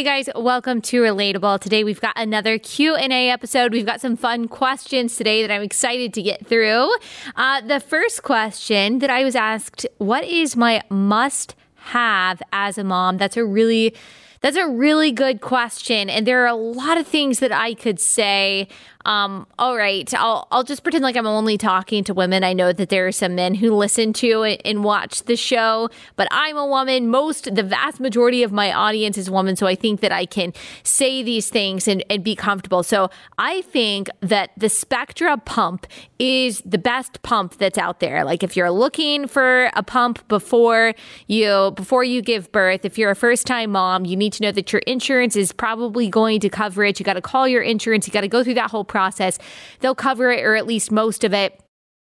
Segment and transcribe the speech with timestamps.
[0.00, 1.60] Hey guys, welcome to Relatable.
[1.60, 3.70] Today we've got another Q&A episode.
[3.70, 6.90] We've got some fun questions today that I'm excited to get through.
[7.36, 12.82] Uh, the first question that I was asked, what is my must have as a
[12.82, 13.18] mom?
[13.18, 13.94] That's a really
[14.40, 16.08] that's a really good question.
[16.08, 18.68] And there are a lot of things that I could say
[19.04, 22.44] um, all right, I'll I'll just pretend like I'm only talking to women.
[22.44, 26.28] I know that there are some men who listen to and watch the show, but
[26.30, 27.08] I'm a woman.
[27.08, 30.52] Most, the vast majority of my audience is women, so I think that I can
[30.82, 32.82] say these things and, and be comfortable.
[32.82, 35.86] So I think that the Spectra pump
[36.18, 38.24] is the best pump that's out there.
[38.24, 40.94] Like if you're looking for a pump before
[41.26, 44.52] you before you give birth, if you're a first time mom, you need to know
[44.52, 47.00] that your insurance is probably going to cover it.
[47.00, 48.06] You got to call your insurance.
[48.06, 49.38] You got to go through that whole process.
[49.80, 51.58] They'll cover it or at least most of it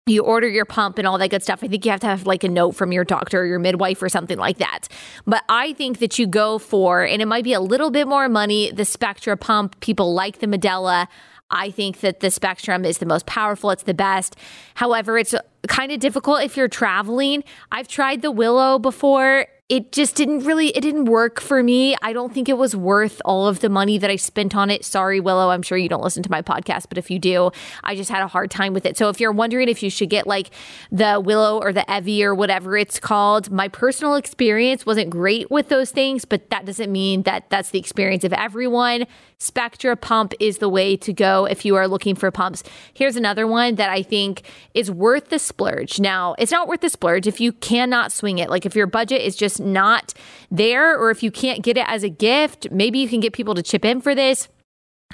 [0.07, 1.63] you order your pump and all that good stuff.
[1.63, 4.03] I think you have to have like a note from your doctor or your midwife
[4.03, 4.89] or something like that.
[5.27, 8.29] But I think that you go for, and it might be a little bit more
[8.29, 9.79] money, the Spectra pump.
[9.81, 11.07] People like the Medela.
[11.51, 13.71] I think that the Spectra is the most powerful.
[13.71, 14.37] It's the best.
[14.75, 17.45] However, it's uh, kind of difficult if you're traveling.
[17.71, 21.97] I've tried the Willow before it just didn't really it didn't work for me.
[22.03, 24.85] I don't think it was worth all of the money that I spent on it.
[24.85, 27.51] Sorry, Willow, I'm sure you don't listen to my podcast, but if you do,
[27.83, 28.99] I just had a hard time with it.
[28.99, 30.51] So if you're wondering if you should get like
[30.91, 35.69] the Willow or the Evie or whatever it's called, my personal experience wasn't great with
[35.69, 39.07] those things, but that doesn't mean that that's the experience of everyone.
[39.39, 42.63] Spectra pump is the way to go if you are looking for pumps.
[42.95, 45.99] Here's another one that I think is worth the splurge.
[45.99, 48.51] Now, it's not worth the splurge if you cannot swing it.
[48.51, 50.15] Like if your budget is just not
[50.51, 53.55] there, or if you can't get it as a gift, maybe you can get people
[53.55, 54.49] to chip in for this.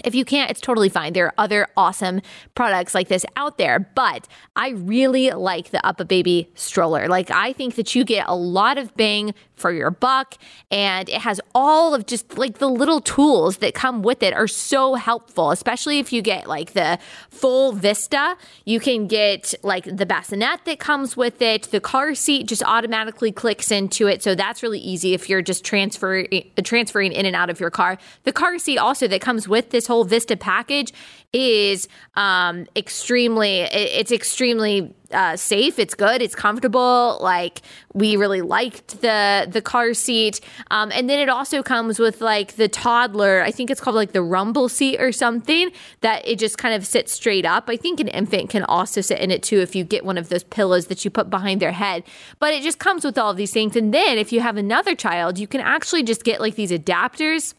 [0.04, 1.12] If you can't, it's totally fine.
[1.12, 2.20] There are other awesome
[2.54, 7.08] products like this out there, but I really like the Up a UPPAbaby stroller.
[7.08, 10.36] Like, I think that you get a lot of bang for your buck.
[10.70, 14.48] And it has all of just like the little tools that come with it are
[14.48, 16.98] so helpful, especially if you get like the
[17.30, 18.36] full Vista.
[18.64, 21.64] You can get like the bassinet that comes with it.
[21.64, 24.22] The car seat just automatically clicks into it.
[24.22, 26.28] So that's really easy if you're just transferring
[26.62, 27.98] transferring in and out of your car.
[28.24, 30.92] The car seat also that comes with this whole Vista package
[31.34, 35.78] is um, extremely it's extremely uh, safe.
[35.78, 36.22] It's good.
[36.22, 37.18] It's comfortable.
[37.20, 37.60] Like
[37.92, 40.40] we really liked the the car seat,
[40.70, 43.42] um, and then it also comes with like the toddler.
[43.42, 46.86] I think it's called like the rumble seat or something that it just kind of
[46.86, 47.64] sits straight up.
[47.68, 50.30] I think an infant can also sit in it too if you get one of
[50.30, 52.04] those pillows that you put behind their head.
[52.38, 53.76] But it just comes with all of these things.
[53.76, 57.52] And then if you have another child, you can actually just get like these adapters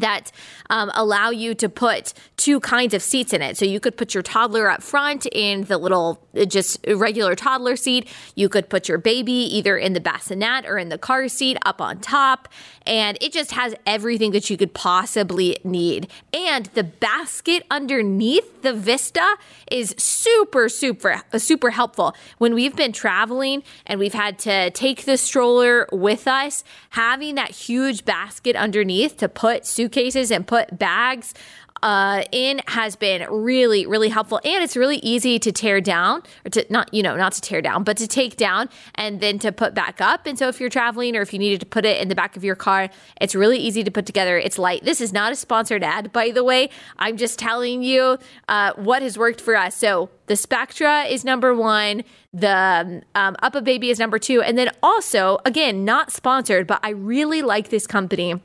[0.00, 0.32] that
[0.70, 3.56] um, allow you to put two kinds of seats in it.
[3.56, 7.76] So you could put your toddler up front in the little uh, just regular toddler
[7.76, 8.08] seat.
[8.34, 11.80] You could put your baby either in the bassinet or in the car seat up
[11.80, 12.48] on top.
[12.86, 16.08] And it just has everything that you could possibly need.
[16.32, 19.36] And the basket underneath the Vista
[19.70, 22.16] is super, super, uh, super helpful.
[22.38, 27.50] When we've been traveling and we've had to take the stroller with us, having that
[27.50, 31.34] huge basket underneath to put suitcases and put bags
[31.82, 34.40] uh, in has been really, really helpful.
[34.44, 37.60] And it's really easy to tear down, or to not, you know, not to tear
[37.60, 40.26] down, but to take down and then to put back up.
[40.26, 42.36] And so if you're traveling or if you needed to put it in the back
[42.36, 42.88] of your car,
[43.20, 44.38] it's really easy to put together.
[44.38, 44.84] It's light.
[44.84, 46.70] This is not a sponsored ad, by the way.
[46.98, 49.74] I'm just telling you uh, what has worked for us.
[49.74, 52.04] So the Spectra is number one.
[52.32, 54.40] The um, UPPAbaby is number two.
[54.40, 58.40] And then also, again, not sponsored, but I really like this company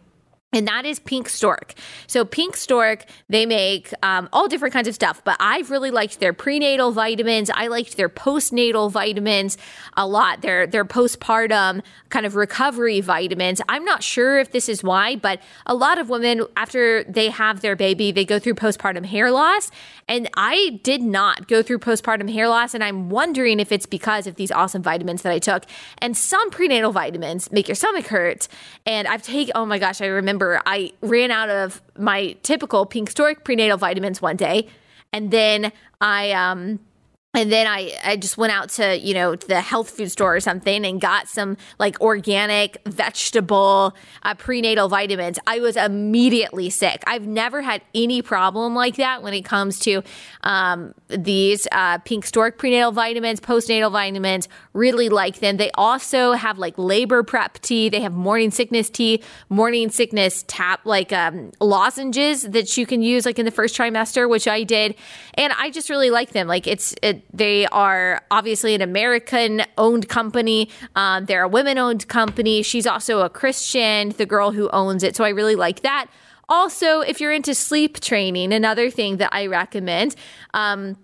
[0.57, 1.75] and that is Pink Stork.
[2.07, 6.19] So, Pink Stork, they make um, all different kinds of stuff, but I've really liked
[6.19, 7.51] their prenatal vitamins.
[7.53, 9.57] I liked their postnatal vitamins
[9.95, 10.41] a lot.
[10.41, 13.61] Their their postpartum kind of recovery vitamins.
[13.69, 17.61] I'm not sure if this is why, but a lot of women after they have
[17.61, 19.69] their baby, they go through postpartum hair loss,
[20.07, 24.25] and I did not go through postpartum hair loss, and I'm wondering if it's because
[24.25, 25.65] of these awesome vitamins that I took.
[25.99, 28.47] And some prenatal vitamins make your stomach hurt,
[28.87, 29.51] and I've taken.
[29.53, 34.21] Oh my gosh, I remember I ran out of my typical pink stork prenatal vitamins
[34.21, 34.67] one day.
[35.13, 35.71] And then
[36.01, 36.79] I um
[37.37, 40.39] and then I, I just went out to you know the health food store or
[40.39, 45.37] something and got some like organic vegetable uh, prenatal vitamins.
[45.45, 47.03] I was immediately sick.
[47.05, 50.01] I've never had any problem like that when it comes to
[50.41, 54.47] um, these uh, pink stork prenatal vitamins postnatal vitamins.
[54.73, 55.57] Really like them.
[55.57, 57.89] They also have like labor prep tea.
[57.89, 63.27] They have morning sickness tea morning sickness tap like um, lozenges that you can use
[63.27, 64.95] like in the first trimester which i did.
[65.35, 66.47] And i just really like them.
[66.47, 70.69] Like it's it they are obviously an American owned company.
[70.95, 72.61] Um, they're a women owned company.
[72.63, 75.15] She's also a Christian, the girl who owns it.
[75.15, 76.07] So I really like that.
[76.49, 80.15] Also, if you're into sleep training, another thing that I recommend.
[80.53, 80.97] Um,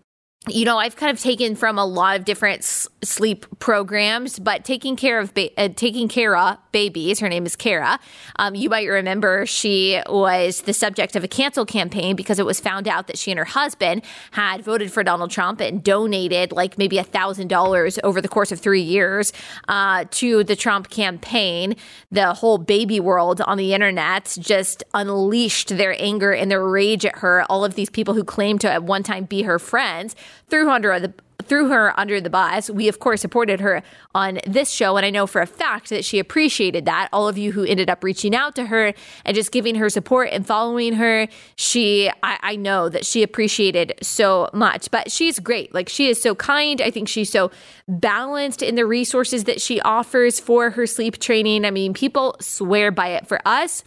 [0.49, 4.65] you know, I've kind of taken from a lot of different s- sleep programs, but
[4.65, 7.19] taking care of ba- uh, taking care of babies.
[7.19, 7.97] Her name is Cara.
[8.37, 12.59] Um, you might remember she was the subject of a cancel campaign because it was
[12.59, 14.01] found out that she and her husband
[14.31, 18.51] had voted for Donald Trump and donated like maybe a thousand dollars over the course
[18.51, 19.31] of three years
[19.69, 21.73] uh, to the Trump campaign.
[22.11, 27.19] The whole baby world on the internet just unleashed their anger and their rage at
[27.19, 27.45] her.
[27.49, 30.17] All of these people who claimed to at one time be her friends
[30.49, 31.13] threw her under the
[31.43, 32.69] threw her under the bus.
[32.69, 33.83] We of course supported her
[34.15, 37.09] on this show and I know for a fact that she appreciated that.
[37.11, 38.93] All of you who ended up reaching out to her
[39.25, 43.93] and just giving her support and following her, she I, I know that she appreciated
[44.01, 44.89] so much.
[44.91, 45.73] But she's great.
[45.73, 46.81] Like she is so kind.
[46.81, 47.51] I think she's so
[47.87, 51.65] balanced in the resources that she offers for her sleep training.
[51.65, 53.83] I mean, people swear by it for us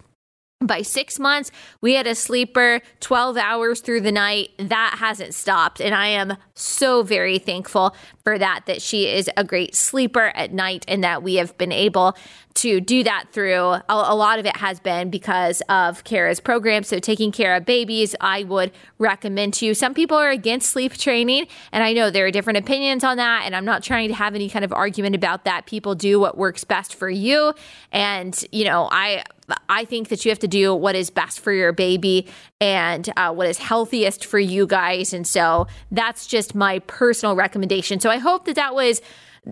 [0.63, 1.51] by six months,
[1.83, 4.53] we had a sleeper 12 hours through the night.
[4.59, 5.83] That hasn't stopped.
[5.83, 7.95] And I am so very thankful
[8.25, 11.73] for that, that she is a great sleeper at night and that we have been
[11.73, 12.17] able
[12.55, 13.53] to do that through.
[13.55, 16.85] A, a, lot of it has been because of Cara's program.
[16.85, 19.75] So, Taking Cara Babies, I would recommend to you.
[19.75, 23.43] Some people are against sleep training, and I know there are different opinions on that.
[23.45, 25.67] And I'm not trying to have any kind of argument about that.
[25.67, 27.53] People do what works best for you.
[27.93, 29.23] And, you know, I,
[29.69, 32.27] I think that you have to do what is best for your baby
[32.61, 35.13] and uh, what is healthiest for you guys.
[35.13, 38.01] And so that's just my personal recommendation.
[38.01, 39.01] So I hope that that was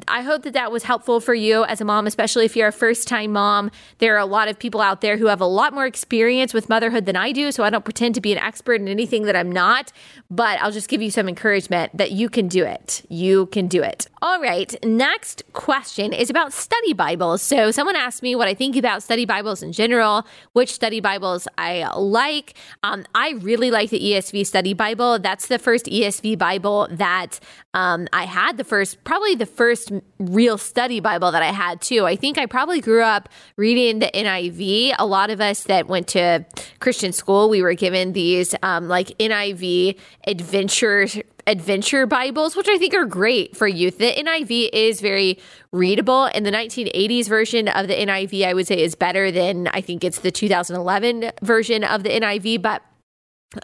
[0.09, 2.73] I hope that that was helpful for you as a mom, especially if you're a
[2.73, 3.71] first time mom.
[3.99, 6.69] There are a lot of people out there who have a lot more experience with
[6.69, 7.53] motherhood than I do.
[7.53, 9.93] So I don't pretend to be an expert in anything that I'm not,
[10.31, 13.05] but I'll just give you some encouragement that you can do it.
[13.09, 14.09] You can do it.
[14.21, 14.75] All right.
[14.85, 17.43] Next question is about study Bibles.
[17.43, 21.47] So someone asked me what I think about study Bibles in general, which study Bibles
[21.57, 22.55] I like.
[22.83, 25.19] Um, I really like the ESV study Bible.
[25.19, 27.39] That's the first ESV Bible that
[27.75, 31.81] um, I had, the first, probably the first first real study Bible that I had
[31.81, 32.07] too.
[32.07, 34.95] I think I probably grew up reading the NIV.
[34.99, 36.45] A lot of us that went to
[36.81, 41.07] Christian school, we were given these um, like NIV adventure
[41.47, 43.99] adventure Bibles, which I think are great for youth.
[43.99, 45.39] The NIV is very
[45.73, 49.83] readable, and the 1980s version of the NIV, I would say, is better than I
[49.83, 52.63] think it's the 2011 version of the NIV.
[52.63, 52.83] But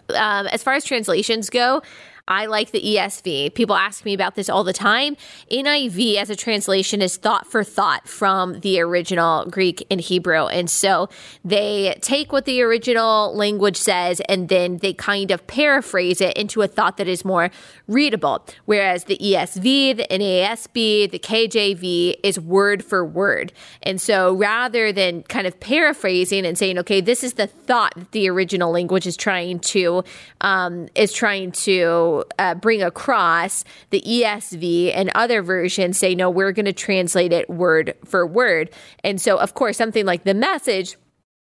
[0.09, 1.81] um, as far as translations go,
[2.27, 3.53] I like the ESV.
[3.53, 5.17] People ask me about this all the time.
[5.51, 10.47] NIV as a translation is thought for thought from the original Greek and Hebrew.
[10.47, 11.09] And so
[11.43, 16.61] they take what the original language says and then they kind of paraphrase it into
[16.61, 17.49] a thought that is more
[17.87, 18.45] readable.
[18.65, 23.51] Whereas the ESV, the NASB, the KJV is word for word.
[23.83, 28.11] And so rather than kind of paraphrasing and saying, okay, this is the thought that
[28.11, 30.03] the original language is trying to
[30.41, 36.51] um, is trying to uh, bring across, the ESV and other versions say, no, we're
[36.51, 38.69] going to translate it word for word.
[39.03, 40.97] And so, of course, something like the message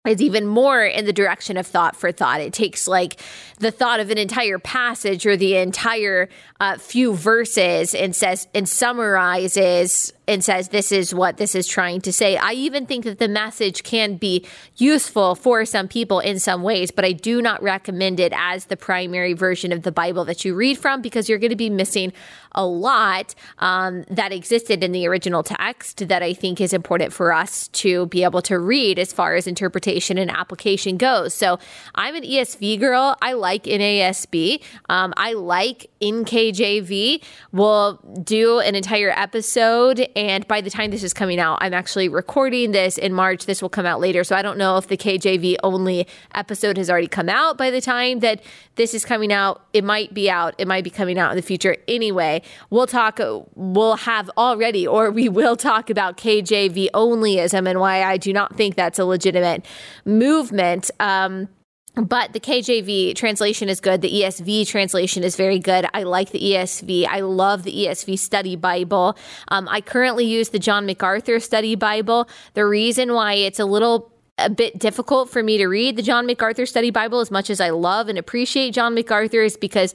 [0.06, 2.40] is even more in the direction of thought for thought.
[2.40, 3.20] It takes like
[3.58, 6.28] the thought of an entire passage or the entire
[6.60, 12.00] uh, few verses and says and summarizes and says this is what this is trying
[12.02, 12.36] to say.
[12.36, 14.44] I even think that the message can be
[14.76, 18.76] useful for some people in some ways, but I do not recommend it as the
[18.76, 22.12] primary version of the Bible that you read from because you're going to be missing
[22.56, 27.32] a lot um, that existed in the original text that I think is important for
[27.32, 31.34] us to be able to read as far as interpretation and application goes.
[31.34, 31.58] So
[31.94, 33.16] I'm an ESV girl.
[33.20, 34.62] I like NASB.
[34.88, 37.22] Um, I like NKJV.
[37.52, 42.08] We'll do an entire episode and by the time this is coming out, I'm actually
[42.08, 43.44] recording this in March.
[43.44, 44.24] This will come out later.
[44.24, 47.82] So I don't know if the KJV only episode has already come out by the
[47.82, 48.42] time that
[48.76, 49.66] this is coming out.
[49.74, 50.54] It might be out.
[50.56, 51.76] It might be coming out in the future.
[51.86, 53.20] Anyway, we'll talk,
[53.54, 58.56] we'll have already, or we will talk about KJV onlyism and why I do not
[58.56, 59.66] think that's a legitimate
[60.06, 60.90] movement.
[60.98, 61.48] Um,
[61.96, 64.02] but the KJV translation is good.
[64.02, 65.88] The ESV translation is very good.
[65.94, 67.06] I like the ESV.
[67.06, 69.16] I love the ESV study Bible.
[69.48, 72.28] Um, I currently use the John MacArthur study Bible.
[72.52, 76.26] The reason why it's a little a bit difficult for me to read the John
[76.26, 79.94] MacArthur study Bible as much as I love and appreciate John MacArthur is because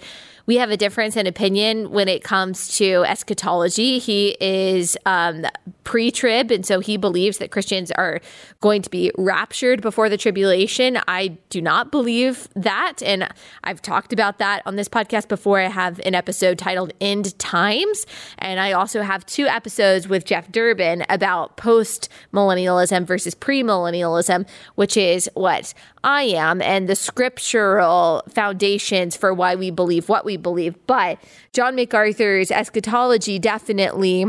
[0.51, 3.99] we have a difference in opinion when it comes to eschatology.
[3.99, 5.45] He is um,
[5.85, 8.19] pre trib, and so he believes that Christians are
[8.59, 10.99] going to be raptured before the tribulation.
[11.07, 13.01] I do not believe that.
[13.01, 13.29] And
[13.63, 15.61] I've talked about that on this podcast before.
[15.61, 18.05] I have an episode titled End Times.
[18.37, 24.45] And I also have two episodes with Jeff Durbin about post millennialism versus pre millennialism,
[24.75, 30.37] which is what I am and the scriptural foundations for why we believe what we
[30.37, 30.75] believe.
[30.87, 31.19] But
[31.53, 34.25] John MacArthur's eschatology definitely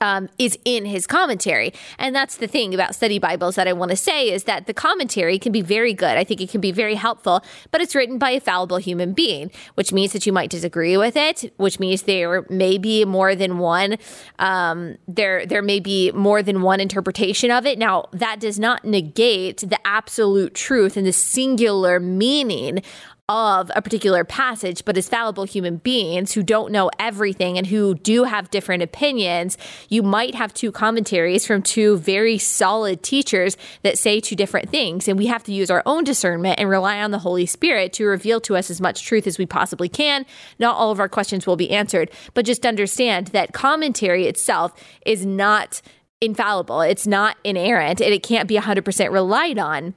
[0.00, 1.72] um, is in his commentary.
[1.98, 4.74] And that's the thing about study Bibles that I want to say is that the
[4.74, 6.16] commentary can be very good.
[6.16, 9.50] I think it can be very helpful, but it's written by a fallible human being,
[9.74, 13.58] which means that you might disagree with it, which means there may be more than
[13.58, 13.96] one,
[14.38, 17.78] um, there, there may be more than one interpretation of it.
[17.78, 22.82] Now, that does not negate the absolute truth and the singular meaning
[23.28, 27.94] of a particular passage, but as fallible human beings who don't know everything and who
[27.96, 33.98] do have different opinions, you might have two commentaries from two very solid teachers that
[33.98, 35.08] say two different things.
[35.08, 38.04] And we have to use our own discernment and rely on the Holy Spirit to
[38.04, 40.24] reveal to us as much truth as we possibly can.
[40.60, 44.72] Not all of our questions will be answered, but just understand that commentary itself
[45.04, 45.82] is not
[46.20, 49.94] infallible, it's not inerrant, and it can't be 100% relied on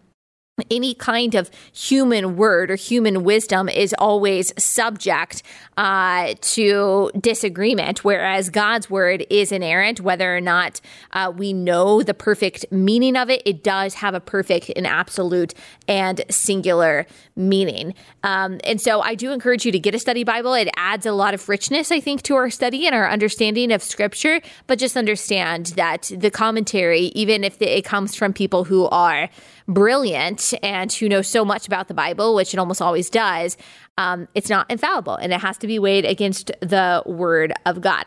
[0.69, 5.43] any kind of human word or human wisdom is always subject
[5.77, 10.01] uh, to disagreement, whereas God's word is inerrant.
[10.01, 10.81] Whether or not
[11.13, 15.53] uh, we know the perfect meaning of it, it does have a perfect and absolute
[15.87, 17.93] and singular meaning.
[18.23, 20.53] Um, and so I do encourage you to get a study Bible.
[20.53, 23.81] It adds a lot of richness, I think, to our study and our understanding of
[23.81, 24.41] Scripture.
[24.67, 29.29] But just understand that the commentary, even if it comes from people who are
[29.69, 33.55] brilliant and who know so much about the Bible, which it almost always does,
[33.97, 38.05] um, it's not infallible and it has to be weighed against the Word of God.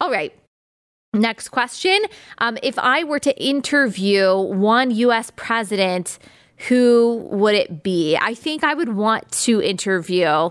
[0.00, 0.32] All right.
[1.12, 1.98] Next question.
[2.38, 6.18] Um, if I were to interview one US president,
[6.68, 8.16] who would it be?
[8.16, 10.50] I think I would want to interview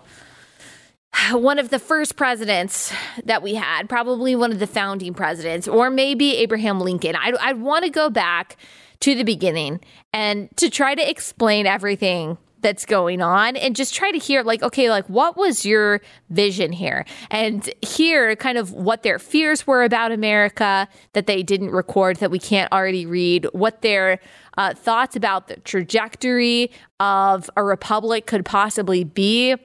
[1.31, 5.89] one of the first presidents that we had, probably one of the founding presidents, or
[5.89, 7.15] maybe Abraham Lincoln.
[7.15, 8.57] I'd, I'd want to go back
[9.01, 9.79] to the beginning
[10.13, 14.61] and to try to explain everything that's going on and just try to hear like
[14.61, 17.05] okay like what was your vision here?
[17.31, 22.31] And hear kind of what their fears were about america that they didn't record that
[22.31, 24.19] we can't already read what their
[24.57, 29.55] uh, thoughts about the trajectory of a republic could possibly be.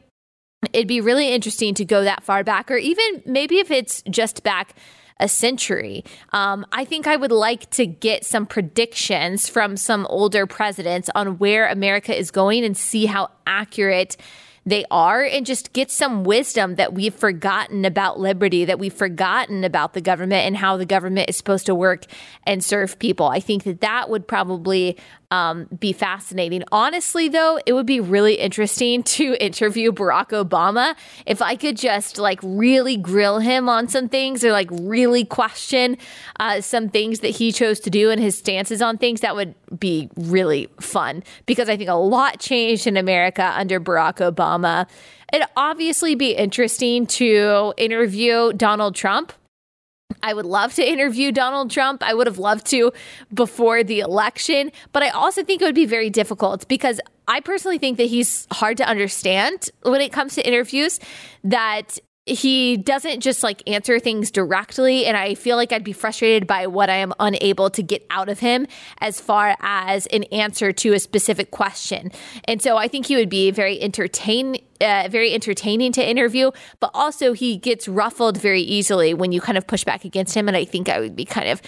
[0.72, 4.44] It'd be really interesting to go that far back or even maybe if it's just
[4.44, 4.74] back
[5.20, 6.04] a century.
[6.32, 11.38] Um, I think I would like to get some predictions from some older presidents on
[11.38, 14.16] where America is going and see how accurate
[14.66, 19.62] they are and just get some wisdom that we've forgotten about liberty, that we've forgotten
[19.62, 22.06] about the government and how the government is supposed to work
[22.46, 23.26] and serve people.
[23.26, 24.96] I think that that would probably
[25.34, 26.62] um, be fascinating.
[26.70, 30.94] Honestly, though, it would be really interesting to interview Barack Obama
[31.26, 35.96] if I could just like really grill him on some things or like really question
[36.38, 39.22] uh, some things that he chose to do and his stances on things.
[39.22, 44.18] That would be really fun because I think a lot changed in America under Barack
[44.18, 44.88] Obama.
[45.32, 49.32] It'd obviously be interesting to interview Donald Trump
[50.22, 52.02] I would love to interview Donald Trump.
[52.02, 52.92] I would have loved to
[53.32, 57.78] before the election, but I also think it would be very difficult because I personally
[57.78, 61.00] think that he's hard to understand when it comes to interviews.
[61.42, 66.46] That he doesn't just like answer things directly and i feel like i'd be frustrated
[66.46, 68.66] by what i am unable to get out of him
[68.98, 72.10] as far as an answer to a specific question.
[72.44, 76.50] And so i think he would be very entertain uh, very entertaining to interview
[76.80, 80.48] but also he gets ruffled very easily when you kind of push back against him
[80.48, 81.60] and i think i would be kind of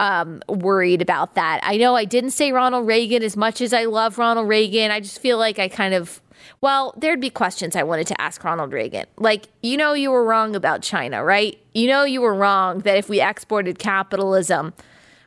[0.00, 1.60] um, worried about that.
[1.62, 4.90] I know i didn't say ronald reagan as much as i love ronald reagan.
[4.92, 6.20] I just feel like i kind of
[6.60, 9.06] well, there'd be questions I wanted to ask Ronald Reagan.
[9.16, 11.58] Like, you know, you were wrong about China, right?
[11.74, 14.72] You know, you were wrong that if we exported capitalism,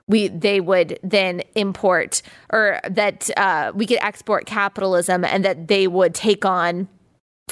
[0.08, 5.88] we they would then import or that uh, we could export capitalism and that they
[5.88, 6.88] would take on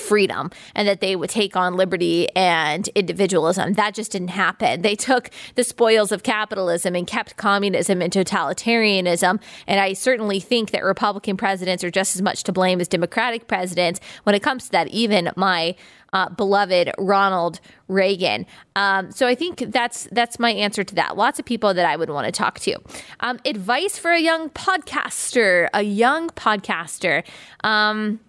[0.05, 3.73] freedom and that they would take on liberty and individualism.
[3.73, 4.81] That just didn't happen.
[4.81, 9.41] They took the spoils of capitalism and kept communism and totalitarianism.
[9.67, 13.47] And I certainly think that Republican presidents are just as much to blame as Democratic
[13.47, 15.75] presidents when it comes to that, even my
[16.11, 18.45] uh, beloved Ronald Reagan.
[18.75, 21.17] Um, so I think that's that's my answer to that.
[21.17, 22.77] Lots of people that I would want to talk to.
[23.21, 27.25] Um, advice for a young podcaster, a young podcaster.
[27.63, 28.19] Um,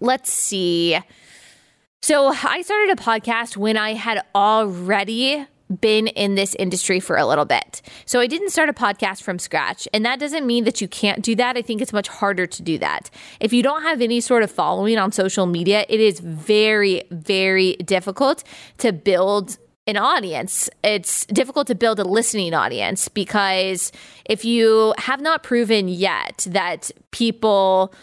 [0.00, 0.98] let's see.
[2.02, 5.46] So I started a podcast when I had already
[5.80, 7.82] been in this industry for a little bit.
[8.06, 9.86] So I didn't start a podcast from scratch.
[9.92, 11.56] And that doesn't mean that you can't do that.
[11.56, 13.10] I think it's much harder to do that.
[13.40, 17.74] If you don't have any sort of following on social media, it is very, very
[17.76, 18.44] difficult
[18.78, 20.68] to build an audience.
[20.84, 23.90] It's difficult to build a listening audience because
[24.26, 27.94] if you have not proven yet that people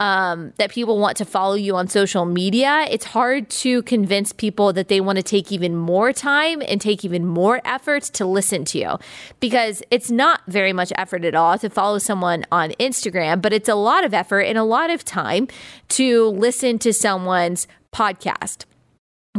[0.00, 4.72] um, that people want to follow you on social media, it's hard to convince people
[4.72, 8.64] that they want to take even more time and take even more effort to listen
[8.66, 8.98] to you
[9.40, 13.68] because it's not very much effort at all to follow someone on Instagram, but it's
[13.68, 15.48] a lot of effort and a lot of time
[15.88, 18.64] to listen to someone's podcast.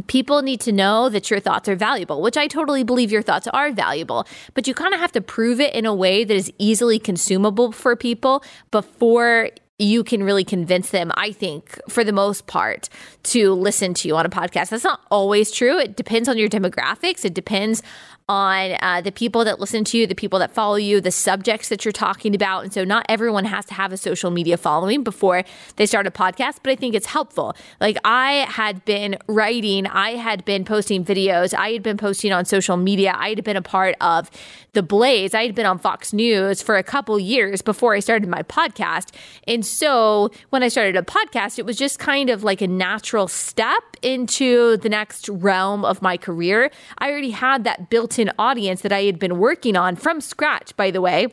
[0.07, 3.47] People need to know that your thoughts are valuable, which I totally believe your thoughts
[3.47, 6.51] are valuable, but you kind of have to prove it in a way that is
[6.57, 12.47] easily consumable for people before you can really convince them, I think, for the most
[12.47, 12.89] part,
[13.23, 14.69] to listen to you on a podcast.
[14.69, 15.79] That's not always true.
[15.79, 17.23] It depends on your demographics.
[17.23, 17.81] It depends
[18.29, 21.67] on uh, the people that listen to you, the people that follow you, the subjects
[21.69, 22.63] that you're talking about.
[22.63, 25.43] And so, not everyone has to have a social media following before
[25.77, 27.55] they start a podcast, but I think it's helpful.
[27.81, 32.45] Like, I had been writing, I had been posting videos, I had been posting on
[32.45, 34.29] social media, I had been a part of
[34.73, 38.29] The Blaze, I had been on Fox News for a couple years before I started
[38.29, 39.11] my podcast.
[39.47, 43.27] And so, when I started a podcast, it was just kind of like a natural
[43.27, 46.69] step into the next realm of my career.
[46.99, 50.75] I already had that built an audience that I had been working on from scratch,
[50.75, 51.27] by the way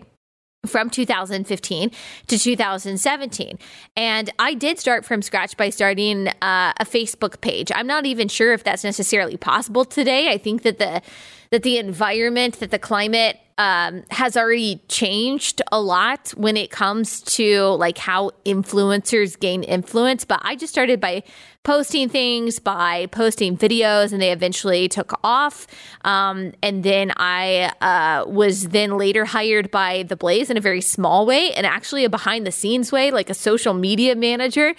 [0.66, 1.90] from 2015
[2.26, 3.58] to 2017.
[3.96, 7.70] And I did start from scratch by starting uh, a Facebook page.
[7.74, 10.30] I'm not even sure if that's necessarily possible today.
[10.30, 11.02] I think that the
[11.50, 17.22] that the environment, that the climate um, has already changed a lot when it comes
[17.22, 20.24] to like how influencers gain influence.
[20.26, 21.22] But I just started by
[21.62, 25.66] posting things, by posting videos, and they eventually took off.
[26.04, 30.82] Um, and then I uh, was then later hired by The Blaze in a very
[30.82, 34.74] small way and actually a behind the scenes way, like a social media manager.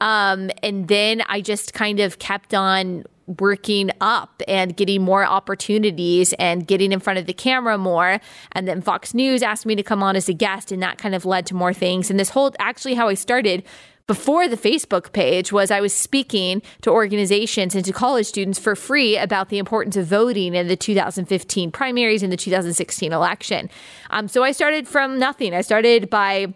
[0.00, 3.04] Um, and then I just kind of kept on
[3.40, 8.20] working up and getting more opportunities and getting in front of the camera more.
[8.52, 11.14] And then Fox News asked me to come on as a guest, and that kind
[11.14, 12.10] of led to more things.
[12.10, 13.64] And this whole actually how I started
[14.06, 18.74] before the Facebook page was I was speaking to organizations and to college students for
[18.74, 23.70] free about the importance of voting in the 2015 primaries and the 2016 election.
[24.10, 25.54] Um, so I started from nothing.
[25.54, 26.52] I started by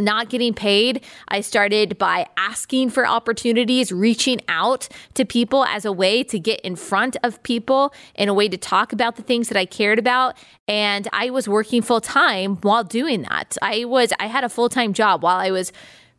[0.00, 5.92] not getting paid, I started by asking for opportunities, reaching out to people as a
[5.92, 9.48] way to get in front of people, in a way to talk about the things
[9.48, 10.36] that I cared about.
[10.66, 13.58] And I was working full time while doing that.
[13.60, 15.72] I was, I had a full time job while I was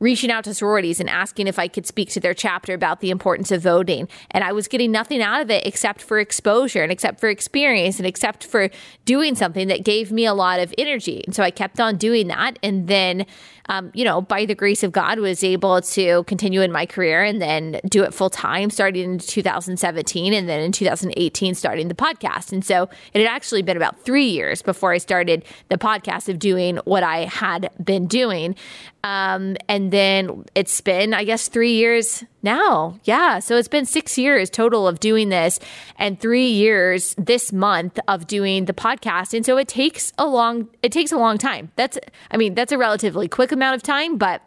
[0.04, 3.10] reaching out to sororities and asking if I could speak to their chapter about the
[3.10, 4.10] importance of voting.
[4.32, 8.00] And I was getting nothing out of it except for exposure and except for experience
[8.00, 8.70] and except for
[9.06, 11.24] doing something that gave me a lot of energy.
[11.26, 12.60] And so I kept on doing that.
[12.62, 13.26] And then
[13.70, 17.24] um, you know, by the grace of God, was able to continue in my career
[17.24, 21.96] and then do it full time, starting in 2017 and then in 2018, starting the
[21.96, 22.52] podcast.
[22.52, 26.40] And so it had actually been about three years before I started the podcast of
[26.40, 28.56] doing what I had been doing.
[29.04, 33.00] Um, and then it's been, I guess, three years now.
[33.04, 33.40] Yeah.
[33.40, 35.60] So it's been six years total of doing this
[35.98, 39.34] and three years this month of doing the podcast.
[39.34, 41.72] And so it takes a long, it takes a long time.
[41.76, 41.98] That's,
[42.32, 44.42] I mean, that's a relatively quick amount of time, but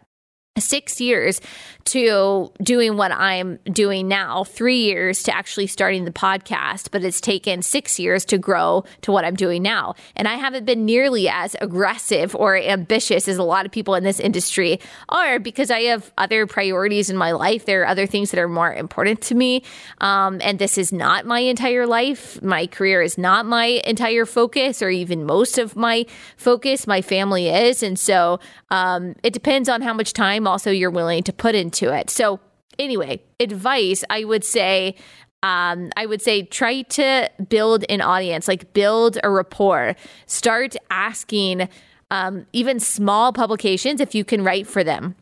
[0.59, 1.41] six years
[1.87, 7.21] to doing what I'm doing now, three years to actually starting the podcast, but it's
[7.21, 9.95] taken six years to grow to what I'm doing now.
[10.17, 14.03] And I haven't been nearly as aggressive or ambitious as a lot of people in
[14.03, 17.67] this industry are because I have other priorities in my life.
[17.67, 19.63] There are other things that are more important to me.
[19.99, 22.43] Um, and this is not my entire life.
[22.43, 26.87] My career is not my entire focus or even most of my focus.
[26.87, 27.83] My family is.
[27.83, 28.41] And so
[28.71, 32.11] um, it depends on how much time also you're willing to put into it.
[32.11, 32.41] So,
[32.79, 34.97] anyway, advice I would say
[35.43, 39.95] um, I would say try to build an audience, like build a rapport.
[40.27, 41.69] Start asking
[42.11, 45.15] um, even small publications if you can write for them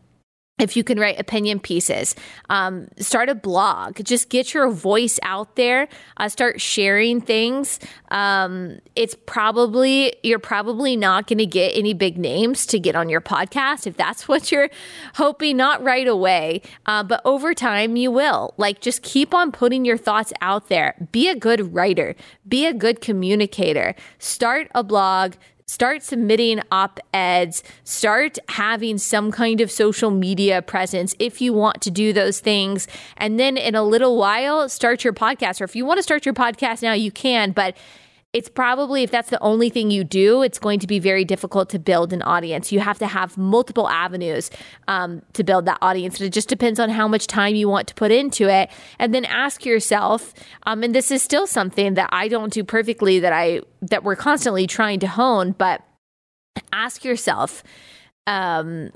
[0.59, 2.15] if you can write opinion pieces,
[2.49, 7.81] um, start a blog, just get your voice out there, uh, start sharing things.
[8.13, 13.09] Um, it's probably, you're probably not going to get any big names to get on
[13.09, 14.71] your podcast if that's what you're
[15.15, 16.63] hoping, not right away.
[16.87, 18.55] Uh, but over time, you will.
[18.57, 20.95] Like, just keep on putting your thoughts out there.
[21.11, 22.15] Be a good writer,
[22.47, 25.35] be a good communicator, start a blog,
[25.67, 31.81] start submitting op eds, start having some kind of social media presence if you want
[31.81, 32.87] to do those things.
[33.17, 35.61] And then in a little while, start your podcast.
[35.61, 37.53] Or if you want to start your podcast now, you can.
[37.53, 37.77] But
[38.35, 41.71] it's probably if that's the only thing you do, it's going to be very difficult
[41.71, 42.73] to build an audience.
[42.73, 44.51] You have to have multiple avenues
[44.89, 46.19] um, to build that audience.
[46.19, 48.71] And it just depends on how much time you want to put into it.
[48.99, 53.21] And then ask yourself, um, and this is still something that I don't do perfectly
[53.21, 55.83] that I that we're constantly trying to hone, but
[56.73, 57.63] ask yourself
[58.27, 58.91] um,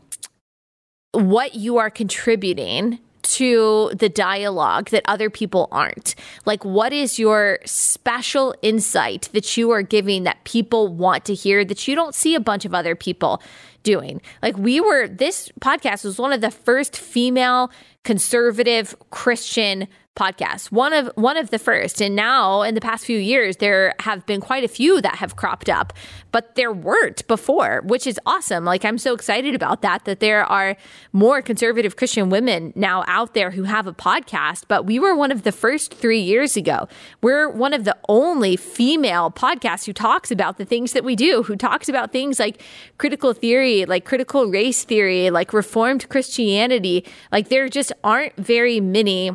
[1.13, 6.15] what you are contributing to the dialogue that other people aren't?
[6.45, 11.65] Like, what is your special insight that you are giving that people want to hear
[11.65, 13.43] that you don't see a bunch of other people
[13.83, 14.21] doing?
[14.43, 17.71] Like, we were, this podcast was one of the first female
[18.05, 20.73] conservative Christian podcasts.
[20.73, 24.27] One of one of the first, and now in the past few years, there have
[24.27, 25.93] been quite a few that have cropped up,
[26.33, 28.65] but there weren't before, which is awesome.
[28.65, 30.05] Like I'm so excited about that.
[30.05, 30.77] That there are
[31.13, 34.65] more conservative Christian women now out there who have a podcast.
[34.67, 36.89] But we were one of the first three years ago.
[37.23, 41.45] We're one of the only female podcasts who talks about the things that we do.
[41.45, 42.61] Who talks about things like
[42.99, 47.05] critical theory, like critical race theory, like Reformed Christianity.
[47.31, 49.31] Like there just aren't very many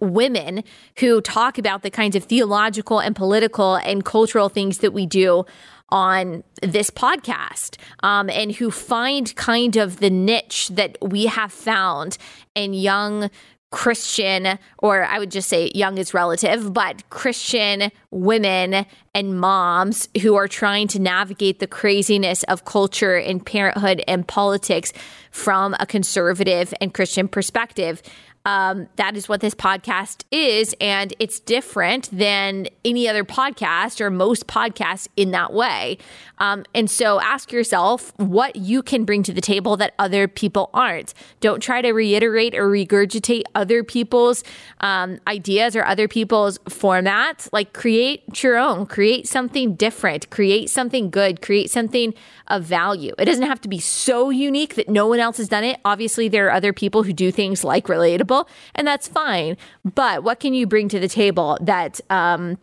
[0.00, 0.62] women
[0.98, 5.44] who talk about the kinds of theological and political and cultural things that we do
[5.90, 12.18] on this podcast um, and who find kind of the niche that we have found
[12.54, 13.30] in young
[13.70, 20.36] Christian, or I would just say young is relative, but Christian women and moms who
[20.36, 24.94] are trying to navigate the craziness of culture and parenthood and politics
[25.30, 28.00] from a conservative and Christian perspective.
[28.48, 30.74] Um, that is what this podcast is.
[30.80, 35.98] And it's different than any other podcast or most podcasts in that way.
[36.38, 40.70] Um, and so ask yourself what you can bring to the table that other people
[40.72, 41.12] aren't.
[41.40, 44.42] Don't try to reiterate or regurgitate other people's
[44.80, 47.50] um, ideas or other people's formats.
[47.52, 52.14] Like create your own, create something different, create something good, create something
[52.46, 53.14] of value.
[53.18, 55.80] It doesn't have to be so unique that no one else has done it.
[55.84, 58.37] Obviously, there are other people who do things like relatable,
[58.74, 59.56] and that's fine.
[59.84, 62.58] But what can you bring to the table that um,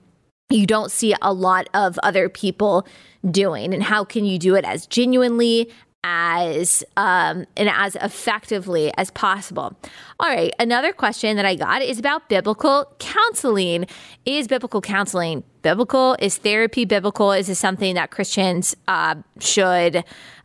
[0.49, 2.87] you don't see a lot of other people
[3.29, 3.73] doing?
[3.73, 5.71] And how can you do it as genuinely,
[6.05, 9.75] as um, and as effectively as possible.
[10.19, 13.87] All right, another question that I got is about biblical counseling.
[14.23, 16.15] Is biblical counseling biblical?
[16.19, 17.31] Is therapy biblical?
[17.31, 20.03] Is this something that Christians uh, should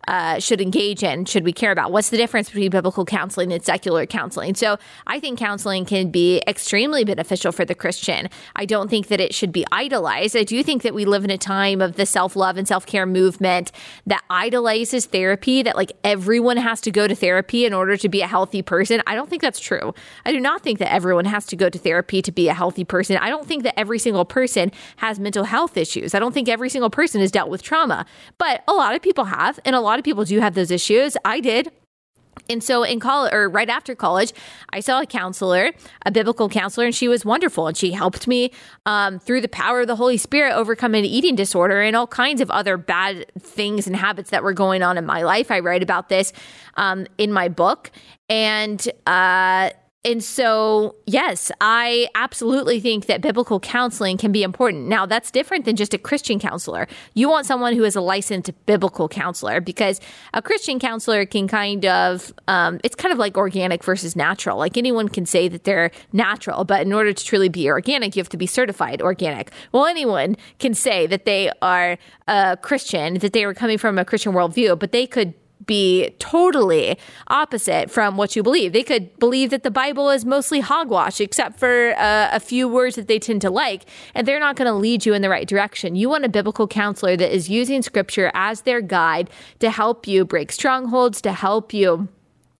[0.08, 1.92] uh, should engage in, should we care about?
[1.92, 4.54] What's the difference between biblical counseling and secular counseling?
[4.54, 8.28] So I think counseling can be extremely beneficial for the Christian.
[8.56, 10.36] I don't think that it should be idolized.
[10.36, 12.86] I do think that we live in a time of the self love and self
[12.86, 13.72] care movement
[14.06, 18.20] that idolizes therapy, that like everyone has to go to therapy in order to be
[18.22, 19.02] a healthy person.
[19.06, 19.94] I don't think that's true.
[20.24, 22.84] I do not think that everyone has to go to therapy to be a healthy
[22.84, 23.16] person.
[23.16, 26.14] I don't think that every single person has mental health issues.
[26.14, 28.06] I don't think every single person has dealt with trauma,
[28.38, 30.70] but a lot of people have, and a lot lot of people do have those
[30.70, 31.16] issues.
[31.24, 31.70] I did.
[32.48, 34.32] And so in college or right after college,
[34.72, 35.72] I saw a counselor,
[36.04, 37.68] a biblical counselor, and she was wonderful.
[37.68, 38.50] And she helped me
[38.86, 42.40] um, through the power of the Holy Spirit overcome an eating disorder and all kinds
[42.40, 45.50] of other bad things and habits that were going on in my life.
[45.50, 46.32] I write about this
[46.76, 47.90] um, in my book.
[48.28, 49.70] And uh,
[50.02, 54.88] and so, yes, I absolutely think that biblical counseling can be important.
[54.88, 56.88] Now, that's different than just a Christian counselor.
[57.12, 60.00] You want someone who is a licensed biblical counselor because
[60.32, 64.56] a Christian counselor can kind of, um, it's kind of like organic versus natural.
[64.56, 68.20] Like anyone can say that they're natural, but in order to truly be organic, you
[68.20, 69.50] have to be certified organic.
[69.70, 74.06] Well, anyone can say that they are a Christian, that they are coming from a
[74.06, 75.34] Christian worldview, but they could
[75.66, 78.72] be totally opposite from what you believe.
[78.72, 82.96] They could believe that the Bible is mostly hogwash, except for uh, a few words
[82.96, 85.46] that they tend to like, and they're not going to lead you in the right
[85.46, 85.96] direction.
[85.96, 90.24] You want a biblical counselor that is using scripture as their guide to help you
[90.24, 92.08] break strongholds, to help you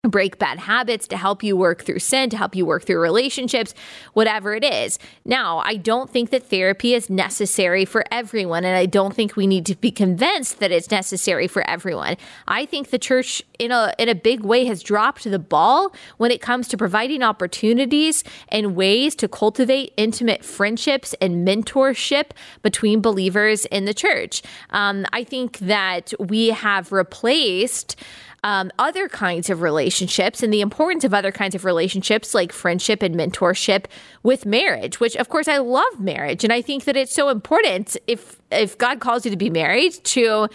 [0.09, 3.75] break bad habits, to help you work through sin, to help you work through relationships,
[4.15, 4.99] whatever it is.
[5.27, 9.47] Now, I don't think that therapy is necessary for everyone, and I don't think we
[9.47, 12.17] need to be convinced that it's necessary for everyone.
[12.49, 16.31] I think the church in a in a big way has dropped the ball when
[16.31, 22.31] it comes to providing opportunities and ways to cultivate intimate friendships and mentorship
[22.63, 24.41] between believers in the church.
[24.71, 27.97] Um, I think that we have replaced
[28.43, 33.03] um, other kinds of relationships and the importance of other kinds of relationships like friendship
[33.03, 33.85] and mentorship
[34.23, 36.45] with marriage, which of course I love marriage.
[36.45, 39.93] And I think that it's so important if if God calls you to be married
[40.05, 40.49] to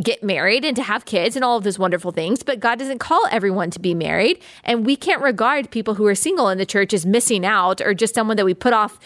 [0.00, 2.98] get married and to have kids and all of those wonderful things, but God doesn't
[2.98, 4.42] call everyone to be married.
[4.64, 7.92] And we can't regard people who are single in the church as missing out or
[7.92, 8.98] just someone that we put off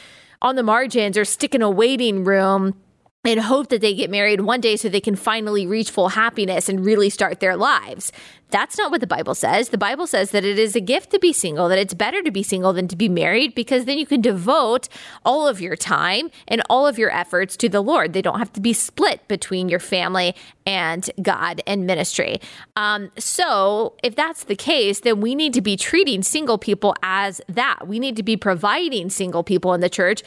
[0.42, 2.74] on the margins or stick in a waiting room
[3.24, 6.68] and hope that they get married one day so they can finally reach full happiness
[6.68, 8.12] and really start their lives.
[8.50, 9.70] That's not what the Bible says.
[9.70, 12.30] The Bible says that it is a gift to be single, that it's better to
[12.30, 14.88] be single than to be married because then you can devote
[15.24, 18.12] all of your time and all of your efforts to the Lord.
[18.12, 22.40] They don't have to be split between your family and God and ministry.
[22.76, 27.40] Um, so, if that's the case, then we need to be treating single people as
[27.48, 27.88] that.
[27.88, 30.22] We need to be providing single people in the church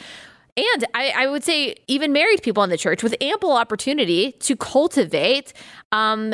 [0.60, 4.56] and I, I, would say even married people in the church with ample opportunity to
[4.56, 5.54] cultivate
[5.92, 6.34] um,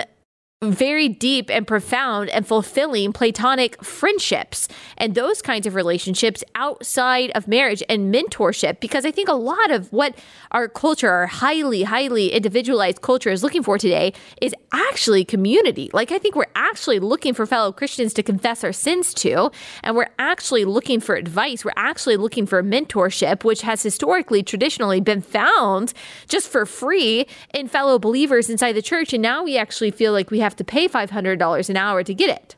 [0.71, 7.47] very deep and profound and fulfilling platonic friendships and those kinds of relationships outside of
[7.47, 8.79] marriage and mentorship.
[8.79, 10.17] Because i think a lot of what
[10.51, 15.89] our culture our highly highly individualized culture is looking for today is actually community.
[15.93, 19.51] Like i think we're actually looking for fellow christians to confess our sins to
[19.83, 21.63] and we're actually looking for advice.
[21.65, 25.93] We're actually looking for mentorship which has historically traditionally been found
[26.27, 29.13] just for free in fellow believers inside the church.
[29.13, 32.13] And now we actually feel like we have have to pay $500 an hour to
[32.13, 32.55] get it.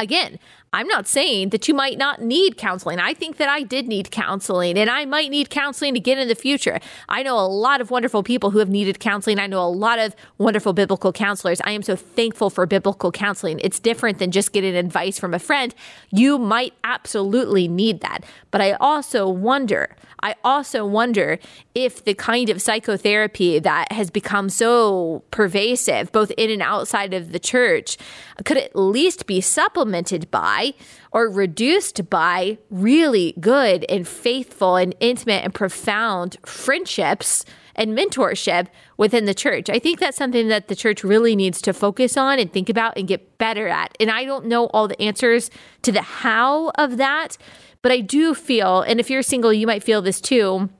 [0.00, 0.38] Again,
[0.74, 2.98] I'm not saying that you might not need counseling.
[2.98, 6.34] I think that I did need counseling and I might need counseling again in the
[6.34, 6.80] future.
[7.08, 9.38] I know a lot of wonderful people who have needed counseling.
[9.38, 11.60] I know a lot of wonderful biblical counselors.
[11.62, 13.60] I am so thankful for biblical counseling.
[13.62, 15.72] It's different than just getting advice from a friend.
[16.10, 18.24] You might absolutely need that.
[18.50, 21.38] But I also wonder, I also wonder
[21.76, 27.30] if the kind of psychotherapy that has become so pervasive, both in and outside of
[27.30, 27.96] the church,
[28.44, 30.63] could at least be supplemented by
[31.12, 37.44] or reduced by really good and faithful and intimate and profound friendships
[37.76, 39.68] and mentorship within the church.
[39.68, 42.96] I think that's something that the church really needs to focus on and think about
[42.96, 43.96] and get better at.
[43.98, 45.50] And I don't know all the answers
[45.82, 47.36] to the how of that,
[47.82, 50.70] but I do feel, and if you're single, you might feel this too,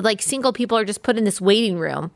[0.00, 2.10] like single people are just put in this waiting room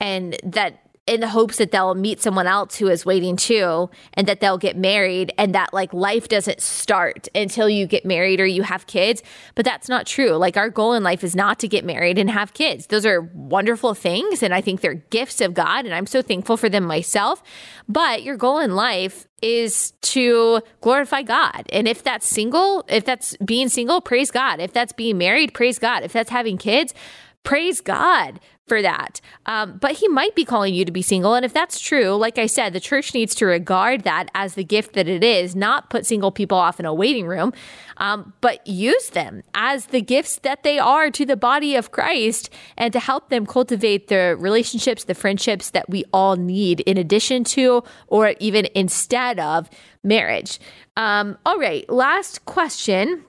[0.00, 4.26] and that in the hopes that they'll meet someone else who is waiting too and
[4.26, 8.46] that they'll get married and that like life doesn't start until you get married or
[8.46, 9.22] you have kids
[9.54, 12.30] but that's not true like our goal in life is not to get married and
[12.30, 16.06] have kids those are wonderful things and i think they're gifts of god and i'm
[16.06, 17.42] so thankful for them myself
[17.86, 21.66] but your goal in life is to glorify God.
[21.70, 24.58] And if that's single, if that's being single, praise God.
[24.58, 26.02] If that's being married, praise God.
[26.02, 26.94] If that's having kids,
[27.44, 29.20] praise God for that.
[29.44, 31.34] Um, but he might be calling you to be single.
[31.34, 34.64] And if that's true, like I said, the church needs to regard that as the
[34.64, 37.52] gift that it is, not put single people off in a waiting room,
[37.98, 42.48] um, but use them as the gifts that they are to the body of Christ
[42.78, 47.44] and to help them cultivate the relationships, the friendships that we all need in addition
[47.44, 49.68] to or even instead of
[50.02, 50.58] marriage.
[50.96, 53.24] Um, all right, last question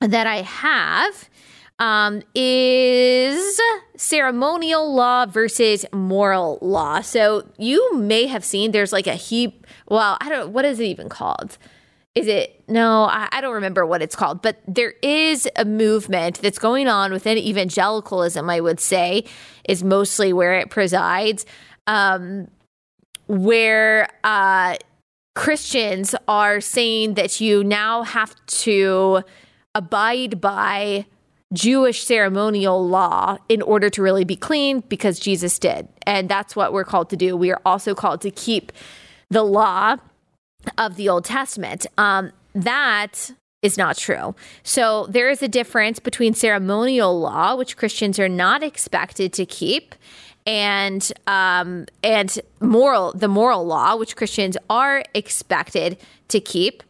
[0.00, 1.28] that I have
[1.82, 3.60] um, is
[3.96, 7.00] ceremonial law versus moral law.
[7.00, 9.66] So you may have seen there's like a heap.
[9.88, 10.52] Well, I don't.
[10.52, 11.58] What is it even called?
[12.14, 13.02] Is it no?
[13.04, 14.42] I, I don't remember what it's called.
[14.42, 18.48] But there is a movement that's going on within evangelicalism.
[18.48, 19.24] I would say
[19.68, 21.44] is mostly where it presides,
[21.86, 22.48] um,
[23.26, 24.08] where.
[24.24, 24.76] Uh,
[25.34, 29.22] Christians are saying that you now have to
[29.74, 31.06] abide by
[31.52, 35.88] Jewish ceremonial law in order to really be clean because Jesus did.
[36.06, 37.36] And that's what we're called to do.
[37.36, 38.72] We are also called to keep
[39.30, 39.96] the law
[40.78, 41.86] of the Old Testament.
[41.98, 44.34] Um, that is not true.
[44.62, 49.94] So there is a difference between ceremonial law, which Christians are not expected to keep,
[50.44, 55.96] and um, and moral the moral law, which Christians are expected
[56.28, 56.82] to keep.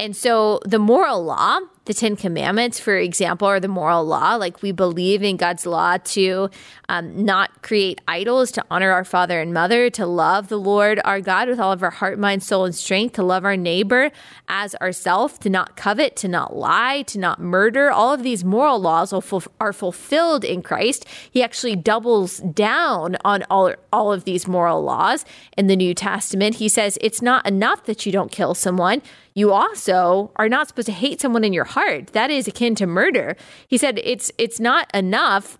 [0.00, 4.36] And so the moral law the Ten Commandments, for example, or the moral law.
[4.36, 6.48] Like we believe in God's law to
[6.88, 11.20] um, not create idols, to honor our father and mother, to love the Lord our
[11.20, 14.12] God with all of our heart, mind, soul, and strength, to love our neighbor
[14.46, 17.90] as ourself, to not covet, to not lie, to not murder.
[17.90, 21.04] All of these moral laws are fulfilled in Christ.
[21.28, 25.24] He actually doubles down on all, all of these moral laws
[25.56, 26.56] in the New Testament.
[26.56, 29.02] He says it's not enough that you don't kill someone
[29.34, 32.08] you also are not supposed to hate someone in your heart.
[32.08, 33.36] That is akin to murder.
[33.68, 35.58] He said it's it's not enough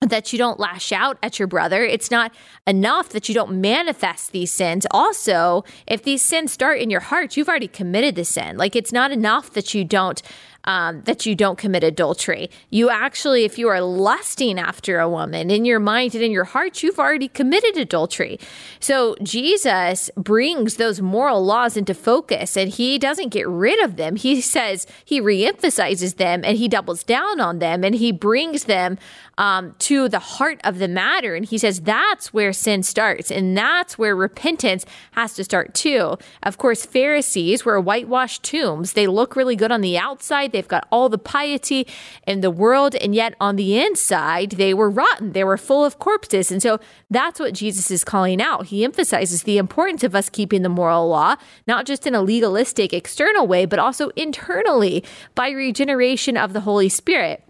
[0.00, 1.84] that you don't lash out at your brother.
[1.84, 2.32] It's not
[2.66, 4.86] enough that you don't manifest these sins.
[4.90, 8.56] Also, if these sins start in your heart, you've already committed the sin.
[8.56, 10.22] Like it's not enough that you don't
[10.64, 12.50] um, that you don't commit adultery.
[12.70, 16.44] You actually, if you are lusting after a woman in your mind and in your
[16.44, 18.38] heart, you've already committed adultery.
[18.78, 24.16] So Jesus brings those moral laws into focus and he doesn't get rid of them.
[24.16, 28.98] He says he reemphasizes them and he doubles down on them and he brings them
[29.40, 31.34] um, to the heart of the matter.
[31.34, 36.18] And he says that's where sin starts and that's where repentance has to start too.
[36.42, 38.92] Of course, Pharisees were whitewashed tombs.
[38.92, 41.86] They look really good on the outside, they've got all the piety
[42.26, 45.32] in the world, and yet on the inside, they were rotten.
[45.32, 46.52] They were full of corpses.
[46.52, 48.66] And so that's what Jesus is calling out.
[48.66, 52.92] He emphasizes the importance of us keeping the moral law, not just in a legalistic
[52.92, 55.02] external way, but also internally
[55.34, 57.49] by regeneration of the Holy Spirit.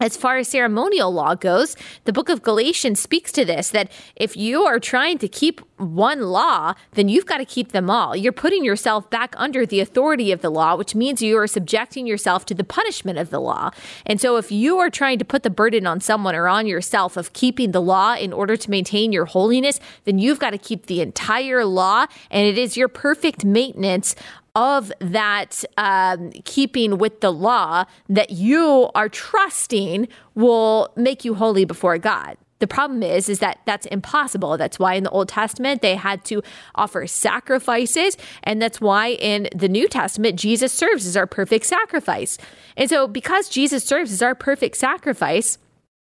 [0.00, 4.36] As far as ceremonial law goes, the book of Galatians speaks to this that if
[4.36, 8.16] you are trying to keep one law, then you've got to keep them all.
[8.16, 12.06] You're putting yourself back under the authority of the law, which means you are subjecting
[12.06, 13.70] yourself to the punishment of the law.
[14.06, 17.16] And so if you are trying to put the burden on someone or on yourself
[17.16, 20.86] of keeping the law in order to maintain your holiness, then you've got to keep
[20.86, 22.06] the entire law.
[22.30, 24.14] And it is your perfect maintenance
[24.54, 31.64] of that um, keeping with the law that you are trusting will make you holy
[31.64, 32.36] before God.
[32.60, 34.58] The problem is, is that that's impossible.
[34.58, 36.42] That's why in the Old Testament they had to
[36.74, 42.36] offer sacrifices, and that's why in the New Testament Jesus serves as our perfect sacrifice.
[42.76, 45.56] And so, because Jesus serves as our perfect sacrifice,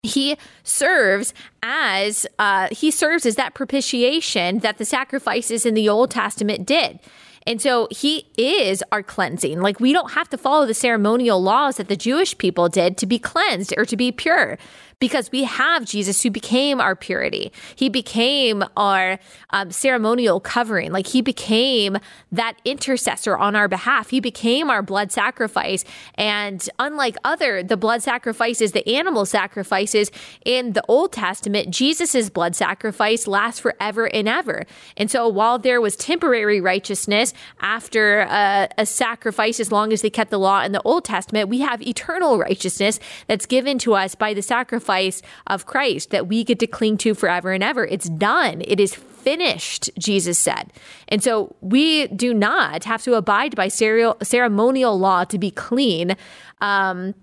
[0.04, 6.12] he serves as uh, he serves as that propitiation that the sacrifices in the Old
[6.12, 7.00] Testament did.
[7.48, 9.62] And so he is our cleansing.
[9.62, 13.06] Like we don't have to follow the ceremonial laws that the Jewish people did to
[13.06, 14.58] be cleansed or to be pure
[15.00, 17.52] because we have Jesus who became our purity.
[17.76, 20.92] He became our um, ceremonial covering.
[20.92, 21.98] Like he became
[22.32, 24.10] that intercessor on our behalf.
[24.10, 25.84] He became our blood sacrifice.
[26.16, 30.12] And unlike other, the blood sacrifices, the animal sacrifices
[30.46, 34.66] in the Old Testament, Jesus's blood sacrifice lasts forever and ever.
[34.98, 40.10] And so while there was temporary righteousness after a, a sacrifice, as long as they
[40.10, 44.16] kept the law in the Old Testament, we have eternal righteousness that's given to us
[44.16, 47.86] by the sacrifice sacrifice of Christ that we get to cling to forever and ever.
[47.86, 48.62] It's done.
[48.66, 50.72] It is finished, Jesus said.
[51.08, 56.16] And so we do not have to abide by ceremonial law to be clean
[56.62, 57.16] um,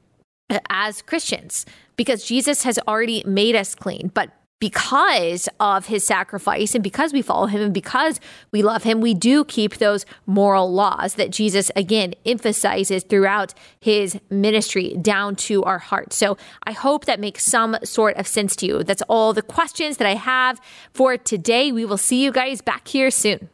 [0.69, 1.65] as Christians
[1.97, 4.11] because Jesus has already made us clean.
[4.13, 4.31] But
[4.63, 8.21] because of his sacrifice and because we follow him and because
[8.53, 14.21] we love him, we do keep those moral laws that Jesus again emphasizes throughout his
[14.31, 16.15] ministry down to our hearts.
[16.15, 18.85] So I hope that makes some sort of sense to you.
[18.85, 20.61] That's all the questions that I have
[20.95, 21.73] for today.
[21.73, 23.49] We will see you guys back here soon.